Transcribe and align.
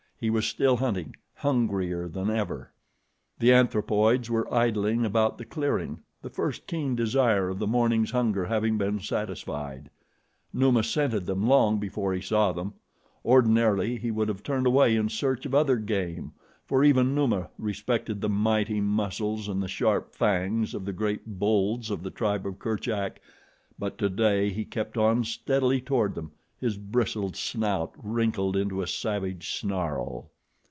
He 0.21 0.29
was 0.29 0.45
still 0.45 0.77
hunting, 0.77 1.15
hungrier 1.33 2.07
than 2.07 2.29
ever. 2.29 2.69
The 3.39 3.51
anthropoids 3.53 4.29
were 4.29 4.53
idling 4.53 5.03
about 5.03 5.39
the 5.39 5.45
clearing, 5.45 6.03
the 6.21 6.29
first 6.29 6.67
keen 6.67 6.95
desire 6.95 7.49
of 7.49 7.57
the 7.57 7.65
morning's 7.65 8.11
hunger 8.11 8.45
having 8.45 8.77
been 8.77 8.99
satisfied. 8.99 9.89
Numa 10.53 10.83
scented 10.83 11.25
them 11.25 11.47
long 11.47 11.79
before 11.79 12.13
he 12.13 12.21
saw 12.21 12.51
them. 12.51 12.75
Ordinarily 13.25 13.97
he 13.97 14.11
would 14.11 14.27
have 14.27 14.43
turned 14.43 14.67
away 14.67 14.95
in 14.95 15.09
search 15.09 15.47
of 15.47 15.55
other 15.55 15.77
game, 15.77 16.33
for 16.67 16.83
even 16.83 17.15
Numa 17.15 17.49
respected 17.57 18.21
the 18.21 18.29
mighty 18.29 18.79
muscles 18.79 19.47
and 19.47 19.59
the 19.63 19.67
sharp 19.67 20.13
fangs 20.13 20.75
of 20.75 20.85
the 20.85 20.93
great 20.93 21.39
bulls 21.39 21.89
of 21.89 22.03
the 22.03 22.11
tribe 22.11 22.45
of 22.45 22.59
Kerchak, 22.59 23.19
but 23.79 23.97
today 23.97 24.51
he 24.51 24.65
kept 24.65 24.99
on 24.99 25.23
steadily 25.23 25.81
toward 25.81 26.13
them, 26.13 26.33
his 26.59 26.77
bristled 26.77 27.35
snout 27.35 27.91
wrinkled 28.03 28.55
into 28.55 28.83
a 28.83 28.87
savage 28.87 29.49
snarl. 29.55 30.29